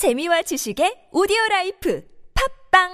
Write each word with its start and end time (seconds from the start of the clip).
재미와 0.00 0.40
지식의 0.40 1.12
오디오 1.12 1.36
라이프 1.50 2.02
팟빵 2.72 2.88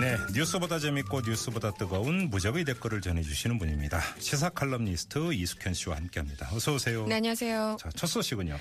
네, 0.00 0.16
뉴스보다 0.32 0.78
재밌고 0.78 1.22
뉴스보다 1.22 1.72
뜨거운 1.72 2.30
무적의 2.30 2.64
댓글을 2.64 3.00
전해주시는 3.00 3.58
분입니다. 3.58 4.00
시사 4.20 4.50
칼럼니스트 4.50 5.32
이숙현 5.32 5.74
씨와 5.74 5.96
함께합니다. 5.96 6.50
어서 6.52 6.74
오세요. 6.74 7.04
네, 7.08 7.16
안녕하세요. 7.16 7.76
자, 7.80 7.88
첫 7.96 8.06
소식은요. 8.06 8.56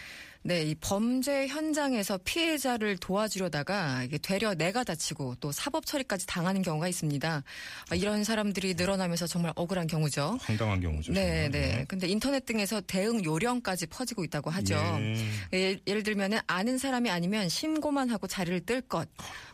네, 0.46 0.64
이 0.64 0.75
범죄 0.75 1.48
현장에서 1.48 2.20
피해자를 2.26 2.98
도와주려다가 2.98 4.04
이게 4.04 4.18
되려 4.18 4.54
내가 4.54 4.84
다치고 4.84 5.36
또 5.39 5.54
사법 5.54 5.86
처리까지 5.86 6.27
당하는 6.27 6.62
경우가 6.62 6.89
있습니다. 6.89 7.44
아, 7.89 7.96
이런 7.96 8.26
사람들이 8.26 8.73
늘어나면서 8.73 9.26
정말 9.26 9.54
억울한 9.55 9.88
경우죠. 9.88 10.38
황당한 10.41 10.82
경우죠. 10.82 11.14
네, 11.14 11.44
정말. 11.44 11.52
네. 11.52 11.86
근데 11.88 12.08
인터넷 12.08 12.45
등에서 12.45 12.82
대응 12.82 13.23
요령까지 13.23 13.88
퍼지고 13.88 14.26
있다고 14.26 14.50
하죠. 14.50 14.76
예. 14.76 15.16
예, 15.53 15.80
예를 15.88 16.03
들면은 16.03 16.40
아는 16.45 16.78
사람이 16.78 17.09
아니면 17.09 17.48
신고만 17.48 18.09
하고 18.09 18.28
자리를 18.28 18.66
뜰 18.66 18.81
것. 18.81 19.08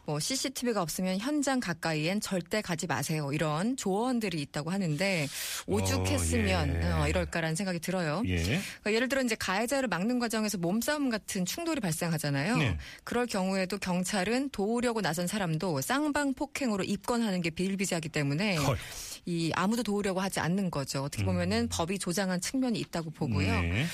뭐 0.09 0.19
CCTV가 0.19 0.81
없으면 0.81 1.19
현장 1.19 1.59
가까이엔 1.59 2.19
절대 2.19 2.63
가지 2.63 2.87
마세요. 2.87 3.31
이런 3.31 3.77
조언들이 3.77 4.41
있다고 4.41 4.71
하는데 4.71 5.27
오죽했으면 5.67 6.69
어, 6.71 6.79
예. 6.81 6.91
어, 6.93 7.07
이럴까라는 7.07 7.55
생각이 7.55 7.77
들어요. 7.77 8.23
예. 8.25 8.41
그러니까 8.43 8.93
예를 8.93 9.07
들어 9.07 9.21
이제 9.21 9.35
가해자를 9.35 9.87
막는 9.87 10.17
과정에서 10.17 10.57
몸 10.57 10.78
싸움 10.81 11.09
같은 11.09 11.45
충돌이 11.45 11.79
발생하잖아요. 11.81 12.57
네. 12.57 12.77
그럴 13.03 13.25
경우에도 13.25 13.77
경찰은 13.77 14.49
도우려고 14.49 15.01
나선 15.01 15.27
사람도 15.27 15.81
쌍방 15.81 16.33
폭행으로 16.33 16.83
입건하는 16.83 17.41
게 17.41 17.49
비일비재하기 17.49 18.09
때문에 18.09 18.57
헐. 18.57 18.77
이 19.25 19.51
아무도 19.53 19.83
도우려고 19.83 20.19
하지 20.19 20.39
않는 20.39 20.71
거죠. 20.71 21.03
어떻게 21.03 21.23
보면은 21.23 21.67
법이 21.69 21.99
조장한 21.99 22.41
측면이 22.41 22.79
있다고 22.79 23.11
보고요. 23.11 23.51
음. 23.51 23.69
네. 23.69 23.85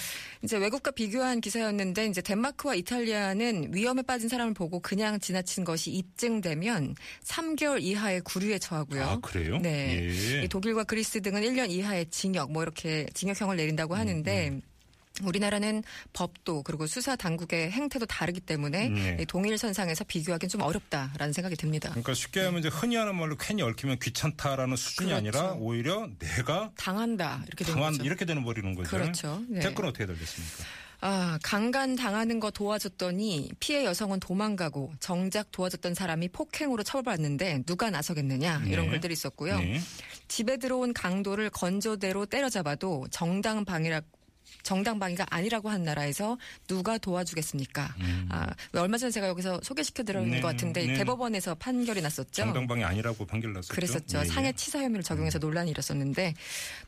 이제 0.43 0.57
외국과 0.57 0.91
비교한 0.91 1.41
기사였는데 1.41 2.05
이제 2.07 2.21
덴마크와 2.21 2.75
이탈리아는 2.75 3.71
위험에 3.73 4.03
빠진 4.03 4.29
사람을 4.29 4.53
보고 4.53 4.79
그냥 4.79 5.19
지나친 5.19 5.63
것이 5.63 5.91
입증되면 5.91 6.95
3개월 7.23 7.81
이하의 7.81 8.21
구류에 8.21 8.59
처하고요. 8.59 9.03
아, 9.03 9.17
그래요? 9.19 9.57
네. 9.57 10.07
예. 10.07 10.43
이 10.43 10.47
독일과 10.47 10.83
그리스 10.83 11.19
등은 11.21 11.41
1년 11.41 11.69
이하의 11.71 12.07
징역 12.11 12.51
뭐 12.51 12.63
이렇게 12.63 13.07
징역형을 13.13 13.55
내린다고 13.57 13.95
하는데 13.95 14.61
우리나라는 15.23 15.83
법도 16.13 16.63
그리고 16.63 16.87
수사 16.87 17.15
당국의 17.15 17.71
행태도 17.71 18.05
다르기 18.05 18.39
때문에 18.39 18.89
네. 18.89 19.17
이 19.19 19.25
동일 19.25 19.57
선상에서 19.57 20.03
비교하기는 20.03 20.49
좀 20.49 20.61
어렵다라는 20.61 21.33
생각이 21.33 21.55
듭니다. 21.55 21.89
그러니까 21.89 22.13
쉽게 22.13 22.41
하면 22.41 22.59
이제 22.59 22.69
흔히 22.69 22.95
하는 22.95 23.15
말로 23.15 23.35
괜히 23.37 23.61
얽히면 23.61 23.99
귀찮다라는 23.99 24.75
수준이 24.75 25.09
그렇죠. 25.09 25.17
아니라 25.17 25.53
오히려 25.53 26.09
내가 26.19 26.71
당한다 26.77 27.43
이렇게 27.47 27.63
되는 27.65 27.77
당한 27.79 27.93
거죠. 27.93 28.03
이렇게 28.03 28.25
되는 28.25 28.43
버리는 28.43 28.75
거죠. 28.75 28.89
그렇죠. 28.89 29.41
네. 29.47 29.61
댓글은 29.61 29.89
어떻게 29.89 30.05
달렸습니까? 30.05 30.63
아, 31.01 31.37
강간 31.43 31.95
당하는 31.95 32.39
거 32.39 32.49
도와줬더니 32.49 33.51
피해 33.59 33.85
여성은 33.85 34.19
도망가고 34.19 34.93
정작 34.99 35.51
도와줬던 35.51 35.93
사람이 35.93 36.29
폭행으로 36.29 36.83
처벌받는데 36.83 37.63
누가 37.65 37.89
나서겠느냐 37.89 38.63
이런 38.65 38.85
네. 38.85 38.91
글들이 38.91 39.13
있었고요. 39.13 39.59
네. 39.59 39.79
집에 40.27 40.57
들어온 40.57 40.93
강도를 40.93 41.49
건조대로 41.51 42.25
때려잡아도 42.25 43.07
정당 43.11 43.65
방위라 43.65 44.01
정당방위가 44.63 45.25
아니라고 45.29 45.69
한 45.69 45.83
나라에서 45.83 46.37
누가 46.67 46.97
도와주겠습니까? 46.97 47.95
아, 48.29 48.47
왜 48.73 48.79
얼마 48.81 48.97
전에 48.97 49.11
제가 49.11 49.27
여기서 49.29 49.61
소개시켜드린 49.63 50.23
음. 50.23 50.31
네, 50.31 50.41
것 50.41 50.47
같은데 50.49 50.85
네. 50.85 50.93
대법원에서 50.95 51.55
판결이 51.55 52.01
났었죠. 52.01 52.31
정당방이 52.31 52.83
아니라고 52.83 53.25
판결 53.25 53.53
났었죠. 53.53 53.73
그랬었죠. 53.73 54.17
예, 54.17 54.21
예. 54.21 54.25
상해 54.25 54.51
치사 54.53 54.79
혐의를 54.79 55.03
적용해서 55.03 55.39
논란이 55.39 55.71
일었었는데 55.71 56.33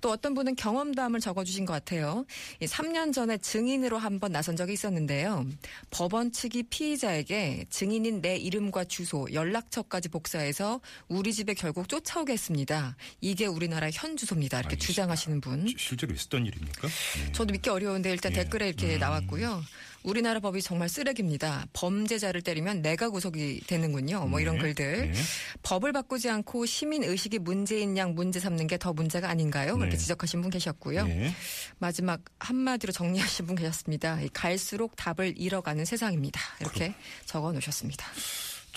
또 0.01 0.11
어떤 0.11 0.33
분은 0.33 0.55
경험담을 0.55 1.19
적어주신 1.19 1.65
것 1.65 1.73
같아요. 1.73 2.25
이 2.59 2.65
3년 2.65 3.13
전에 3.13 3.37
증인으로 3.37 3.97
한 3.97 4.17
번 4.17 4.31
나선 4.31 4.55
적이 4.55 4.73
있었는데요. 4.73 5.45
법원 5.91 6.31
측이 6.31 6.63
피의자에게 6.71 7.65
증인인 7.69 8.19
내 8.21 8.35
이름과 8.35 8.85
주소, 8.85 9.27
연락처까지 9.31 10.09
복사해서 10.09 10.81
우리 11.07 11.31
집에 11.33 11.53
결국 11.53 11.87
쫓아오게 11.87 12.33
했습니다. 12.33 12.95
이게 13.21 13.45
우리나라 13.45 13.91
현 13.91 14.17
주소입니다. 14.17 14.59
이렇게 14.61 14.75
아, 14.75 14.79
주장하시는 14.79 15.39
분. 15.41 15.67
시- 15.67 15.75
실제로 15.77 16.15
있었던 16.15 16.47
일입니까? 16.47 16.87
예. 17.27 17.31
저도 17.47 17.53
믿기 17.53 17.69
어려운데 17.69 18.11
일단 18.11 18.31
예. 18.33 18.35
댓글에 18.43 18.67
이렇게 18.67 18.95
음. 18.95 18.99
나왔고요. 18.99 19.63
우리나라 20.03 20.39
법이 20.39 20.61
정말 20.61 20.87
쓰레기입니다. 20.89 21.65
범죄자를 21.73 22.41
때리면 22.41 22.81
내가 22.81 23.09
구속이 23.09 23.61
되는군요. 23.67 24.25
뭐 24.27 24.39
이런 24.39 24.55
네. 24.55 24.61
글들. 24.61 25.11
네. 25.11 25.19
법을 25.63 25.91
바꾸지 25.91 26.29
않고 26.29 26.65
시민 26.65 27.03
의식이 27.03 27.39
문제인 27.39 27.97
양 27.97 28.13
문제 28.15 28.39
삼는 28.39 28.67
게 28.67 28.77
더 28.77 28.93
문제가 28.93 29.29
아닌가요? 29.29 29.75
그렇게 29.75 29.95
네. 29.95 29.97
지적하신 29.97 30.41
분 30.41 30.51
계셨고요. 30.51 31.07
예. 31.09 31.33
마지막 31.79 32.21
한마디로 32.39 32.93
정리하신 32.93 33.47
분 33.47 33.55
계셨습니다. 33.55 34.21
이 34.21 34.29
갈수록 34.31 34.95
답을 34.95 35.33
잃어가는 35.35 35.83
세상입니다. 35.83 36.39
이렇게 36.61 36.93
적어 37.25 37.51
놓으셨습니다. 37.51 38.05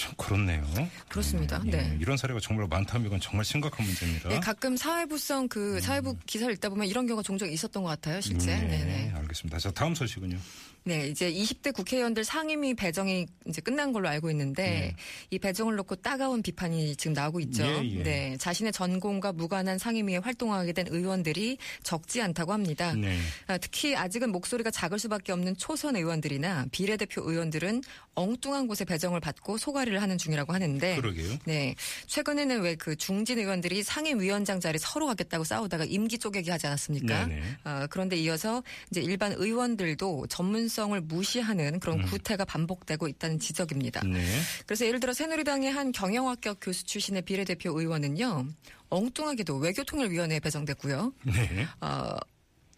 참 0.01 0.15
그렇네요. 0.17 0.65
그렇습니다. 1.11 1.63
예, 1.67 1.71
네. 1.71 1.99
이런 2.01 2.17
사례가 2.17 2.41
정말 2.41 2.67
많다면 2.69 3.07
이건 3.07 3.21
정말 3.21 3.45
심각한 3.45 3.85
문제입니다. 3.85 4.33
예, 4.33 4.41
가끔 4.41 4.75
사회부성 4.75 5.49
그 5.49 5.75
음. 5.75 5.81
사회부 5.81 6.17
기사를 6.25 6.51
읽다 6.55 6.71
보면 6.71 6.87
이런 6.87 7.07
경우가 7.07 7.23
종종 7.23 7.53
있었던 7.53 7.83
것 7.83 7.91
같아요, 7.91 8.19
실제. 8.23 8.57
네, 8.57 8.67
네네. 8.67 9.13
알겠습니다. 9.15 9.59
자, 9.59 9.71
다음 9.71 9.95
소식은요. 9.95 10.39
네, 10.85 11.09
이제 11.09 11.31
20대 11.31 11.75
국회의원들 11.75 12.25
상임위 12.25 12.75
배정이 12.75 13.27
이제 13.47 13.61
끝난 13.61 13.93
걸로 13.93 14.09
알고 14.09 14.31
있는데 14.31 14.95
이 15.29 15.39
배정을 15.39 15.77
놓고 15.77 15.97
따가운 15.97 16.43
비판이 16.43 16.97
지금 16.97 17.13
나오고 17.13 17.41
있죠. 17.41 17.65
네. 17.65 17.85
예, 17.85 17.99
예. 17.99 18.03
네, 18.03 18.37
자신의 18.39 18.73
전공과 18.73 19.33
무관한 19.33 19.77
상임위에 19.79 20.19
활동하게 20.19 20.73
된 20.73 20.87
의원들이 20.89 21.59
적지 21.83 22.23
않다고 22.23 22.53
합니다. 22.55 22.95
네. 22.95 23.19
아, 23.47 23.59
특히 23.59 23.95
아직은 23.95 24.33
목소리가 24.33 24.71
작을 24.71 24.99
수밖에 24.99 25.33
없는 25.33 25.57
초선 25.59 25.97
의원들이나 25.97 26.67
비례대표 26.73 27.23
의원들은 27.31 27.83
엉뚱한 28.15 28.67
곳에 28.67 28.85
배정을 28.87 29.21
받고 29.21 29.59
소가 29.59 29.85
리를 29.91 30.03
하는 30.03 30.19
중이라고 30.19 30.53
하는데 30.53 30.97
그러게요. 30.97 31.39
네. 31.45 31.77
최근에는 32.07 32.63
왜 32.63 32.81
그 32.81 32.97
중진 32.97 33.39
의원들이 33.39 33.83
상임위원장 33.83 34.59
자리 34.59 34.79
서로 34.79 35.07
갖겠다고 35.07 35.45
싸우다가 35.45 35.85
임기 35.85 36.19
쪼개기 36.19 36.51
하지 36.51 36.67
않았습니까? 36.67 37.29
어, 37.65 37.87
그런데 37.91 38.17
이어서 38.17 38.63
이제 38.91 39.03
일반 39.03 39.33
의원들도 39.33 40.29
전문성을 40.29 40.99
무시하는 41.03 41.79
그런 41.79 42.01
음. 42.01 42.07
구태가 42.07 42.47
반복되고 42.47 43.07
있다는 43.07 43.39
지적입니다. 43.39 44.01
네. 44.07 44.25
그래서 44.67 44.87
예를 44.87 44.99
들어 44.99 45.13
새누리당의 45.13 45.71
한 45.71 45.93
경영학교 45.93 46.55
교수 46.55 46.85
출신의 46.85 47.23
비례대표 47.23 47.79
의원은요. 47.79 48.47
엉뚱하게도 48.89 49.57
외교통일위원회에 49.59 50.41
배정됐고요. 50.41 51.13
네. 51.25 51.67
어, 51.83 52.17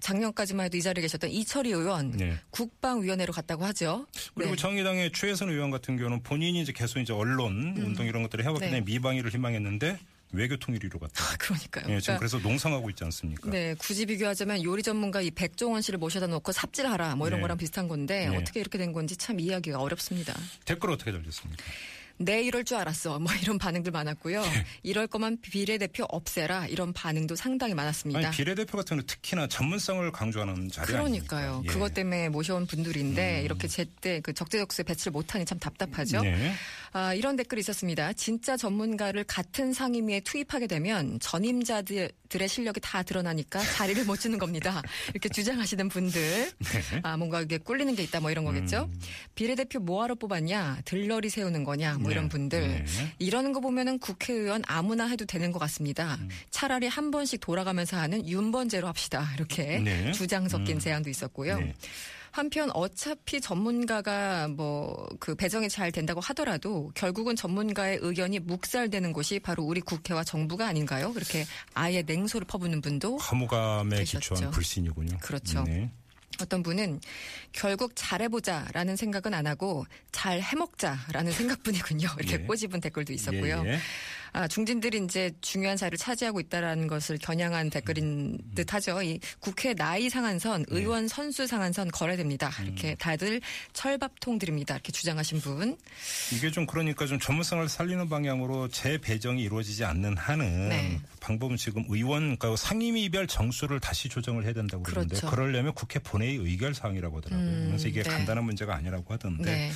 작년까지만 0.02 0.66
해도 0.66 0.76
이 0.76 0.82
자리에 0.82 1.00
계셨던 1.00 1.30
이철희 1.30 1.70
의원 1.70 2.10
네. 2.10 2.36
국방위원회로 2.50 3.32
갔다고 3.32 3.64
하죠. 3.66 4.06
그리고 4.34 4.50
네. 4.50 4.56
정의당의 4.56 5.12
최혜선 5.12 5.48
의원 5.48 5.70
같은 5.70 5.96
경우는 5.96 6.22
본인이 6.22 6.60
이제 6.60 6.72
계속 6.72 6.98
이제 6.98 7.12
언론 7.12 7.76
운동 7.78 8.04
이런 8.06 8.22
것들을 8.22 8.44
해왔기 8.44 8.60
네. 8.60 8.66
때문에 8.66 8.80
미방위를 8.82 9.32
희망했는데 9.32 9.98
외교 10.32 10.56
통일위로 10.56 10.98
갔다. 10.98 11.24
아, 11.24 11.36
그러니까요. 11.36 11.84
예, 11.84 12.00
지금 12.00 12.16
그러니까 12.16 12.18
그래서 12.18 12.38
농성하고 12.38 12.90
있지 12.90 13.04
않습니까? 13.04 13.50
네, 13.50 13.74
굳이 13.78 14.06
비교하자면 14.06 14.64
요리 14.64 14.82
전문가 14.82 15.20
이 15.20 15.30
백종원 15.30 15.82
씨를 15.82 15.98
모셔다 15.98 16.26
놓고 16.26 16.52
삽질하라 16.52 17.16
뭐 17.16 17.28
이런 17.28 17.38
네. 17.38 17.42
거랑 17.42 17.58
비슷한 17.58 17.86
건데 17.86 18.28
네. 18.28 18.36
어떻게 18.36 18.60
이렇게 18.60 18.78
된 18.78 18.92
건지 18.92 19.16
참 19.16 19.38
이해하기가 19.38 19.78
어렵습니다. 19.78 20.34
댓글 20.64 20.90
어떻게 20.90 21.12
달렸습니까? 21.12 21.62
내 22.18 22.42
이럴 22.42 22.64
줄 22.64 22.76
알았어. 22.76 23.18
뭐 23.18 23.32
이런 23.42 23.58
반응들 23.58 23.92
많았고요. 23.92 24.42
네. 24.42 24.66
이럴 24.82 25.06
거면 25.06 25.38
비례대표 25.40 26.04
없애라 26.04 26.66
이런 26.66 26.92
반응도 26.92 27.34
상당히 27.36 27.74
많았습니다. 27.74 28.20
아니, 28.20 28.30
비례대표 28.30 28.76
같은 28.76 28.96
경우는 28.96 29.06
특히나 29.06 29.46
전문성을 29.48 30.10
강조하는 30.12 30.70
자리 30.70 30.86
그러니까요. 30.88 31.62
예. 31.64 31.68
그것 31.68 31.94
때문에 31.94 32.28
모셔온 32.28 32.66
분들인데 32.66 33.42
이렇게 33.42 33.68
제때 33.68 34.20
그 34.20 34.32
적재적소에 34.32 34.84
배치를 34.84 35.12
못하니 35.12 35.44
참 35.44 35.58
답답하죠. 35.58 36.22
네. 36.22 36.52
아, 36.94 37.14
이런 37.14 37.36
댓글이 37.36 37.60
있었습니다. 37.60 38.12
진짜 38.12 38.56
전문가를 38.56 39.24
같은 39.24 39.72
상임위에 39.72 40.20
투입하게 40.20 40.66
되면 40.66 41.18
전임자들의 41.20 42.10
실력이 42.46 42.80
다 42.80 43.02
드러나니까 43.02 43.60
자리를 43.60 44.04
못 44.04 44.20
주는 44.20 44.38
겁니다. 44.38 44.82
이렇게 45.08 45.30
주장하시는 45.30 45.88
분들. 45.88 46.52
네. 46.58 47.00
아, 47.02 47.16
뭔가 47.16 47.40
이게 47.40 47.56
꿀리는 47.56 47.94
게 47.94 48.02
있다 48.02 48.20
뭐 48.20 48.30
이런 48.30 48.44
거겠죠. 48.44 48.90
비례대표 49.34 49.80
뭐하러 49.80 50.16
뽑았냐, 50.16 50.82
들러리 50.84 51.30
세우는 51.30 51.64
거냐, 51.64 51.96
뭐 52.02 52.10
네. 52.10 52.14
이런 52.14 52.28
분들. 52.28 52.60
네. 52.60 52.84
이러는 53.18 53.52
거 53.52 53.60
보면은 53.60 53.98
국회의원 53.98 54.62
아무나 54.66 55.06
해도 55.06 55.24
되는 55.24 55.52
것 55.52 55.58
같습니다. 55.60 56.16
음. 56.20 56.28
차라리 56.50 56.86
한 56.86 57.10
번씩 57.10 57.40
돌아가면서 57.40 57.96
하는 57.96 58.26
윤번제로 58.26 58.86
합시다. 58.86 59.28
이렇게 59.36 59.78
네. 59.78 60.12
주장 60.12 60.48
섞인 60.48 60.76
음. 60.76 60.78
제안도 60.78 61.10
있었고요. 61.10 61.58
네. 61.58 61.74
한편 62.30 62.70
어차피 62.72 63.40
전문가가 63.40 64.48
뭐 64.48 64.92
그 65.22 65.34
배정이 65.34 65.68
잘 65.68 65.92
된다고 65.92 66.20
하더라도 66.20 66.90
결국은 66.94 67.36
전문가의 67.36 67.98
의견이 68.02 68.40
묵살되는 68.40 69.12
곳이 69.12 69.38
바로 69.38 69.62
우리 69.62 69.80
국회와 69.80 70.24
정부가 70.24 70.66
아닌가요? 70.66 71.12
그렇게 71.12 71.44
아예 71.74 72.02
냉소를 72.02 72.46
퍼붓는 72.46 72.80
분도 72.80 73.18
허무감에 73.18 73.98
계셨죠. 73.98 74.34
기초한 74.34 74.50
불신이군요. 74.50 75.18
그렇죠. 75.18 75.62
네. 75.64 75.90
어떤 76.40 76.62
분은 76.62 77.00
결국 77.52 77.92
잘해보자라는 77.94 78.96
생각은 78.96 79.34
안 79.34 79.46
하고 79.46 79.84
잘 80.10 80.40
해먹자라는 80.40 81.32
생각뿐이군요. 81.32 82.08
이렇게 82.18 82.34
예. 82.34 82.46
꼬집은 82.46 82.80
댓글도 82.80 83.12
있었고요. 83.12 83.62
예, 83.66 83.72
예. 83.72 83.78
아, 84.34 84.48
중진들이 84.48 85.04
이제 85.04 85.30
중요한 85.42 85.76
자리를 85.76 85.98
차지하고 85.98 86.40
있다라는 86.40 86.86
것을 86.86 87.18
겨냥한 87.18 87.68
댓글인 87.70 88.38
듯하죠. 88.54 89.02
이 89.02 89.20
국회 89.40 89.74
나이 89.74 90.08
상한선, 90.08 90.64
네. 90.70 90.78
의원 90.78 91.06
선수 91.06 91.46
상한선 91.46 91.90
거래됩니다. 91.90 92.48
음. 92.60 92.64
이렇게 92.66 92.94
다들 92.94 93.40
철밥통 93.74 94.38
드립니다. 94.38 94.74
이렇게 94.74 94.90
주장하신 94.90 95.40
분. 95.40 95.76
이게 96.34 96.50
좀 96.50 96.66
그러니까 96.66 97.06
좀 97.06 97.18
전문성을 97.18 97.68
살리는 97.68 98.08
방향으로 98.08 98.68
재배정이 98.68 99.42
이루어지지 99.42 99.84
않는 99.84 100.16
한은 100.16 100.68
네. 100.70 101.00
방법은 101.20 101.56
지금 101.56 101.84
의원 101.88 102.36
그러니까 102.38 102.56
상임위 102.56 103.10
별 103.10 103.26
정수를 103.26 103.80
다시 103.80 104.08
조정을 104.08 104.44
해야 104.44 104.52
된다고 104.54 104.82
그러는데 104.82 105.16
그렇죠. 105.16 105.34
그러려면 105.34 105.74
국회 105.74 105.98
본회의 105.98 106.36
의결 106.36 106.74
사항이라고 106.74 107.18
하더라고요. 107.18 107.46
음, 107.48 107.64
그래서 107.68 107.86
이게 107.88 108.02
네. 108.02 108.08
간단한 108.10 108.44
문제가 108.44 108.74
아니라고 108.74 109.12
하던데 109.12 109.44
네. 109.44 109.72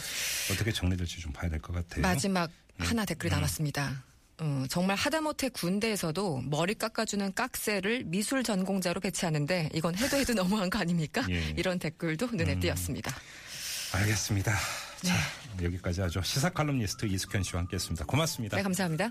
어떻게 0.52 0.72
정리될지 0.72 1.20
좀 1.20 1.32
봐야 1.32 1.50
될 1.50 1.60
것 1.60 1.72
같아요. 1.74 2.02
마지막 2.02 2.50
네. 2.78 2.86
하나 2.86 3.04
댓글이 3.04 3.30
음. 3.32 3.36
남았습니다. 3.36 4.02
어, 4.38 4.64
정말 4.68 4.96
하다못해 4.96 5.48
군대에서도 5.48 6.42
머리 6.46 6.74
깎아주는 6.74 7.34
깍새를 7.34 8.04
미술 8.04 8.42
전공자로 8.42 9.00
배치하는데 9.00 9.70
이건 9.72 9.96
해도 9.96 10.16
해도 10.16 10.34
너무한 10.34 10.68
거 10.70 10.78
아닙니까? 10.78 11.24
예. 11.30 11.54
이런 11.56 11.78
댓글도 11.78 12.28
눈에 12.32 12.54
음. 12.54 12.60
띄었습니다. 12.60 13.14
알겠습니다. 13.94 14.52
네. 15.02 15.08
자, 15.08 15.64
여기까지 15.64 16.00
하죠. 16.02 16.20
시사 16.22 16.50
칼럼니스트 16.50 17.06
이숙현 17.06 17.42
씨와 17.42 17.60
함께했습니다. 17.62 18.04
고맙습니다. 18.04 18.56
네, 18.56 18.62
감사합니다. 18.62 19.10